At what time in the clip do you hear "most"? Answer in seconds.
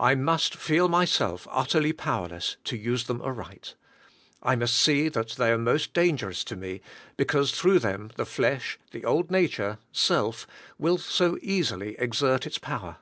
5.58-5.92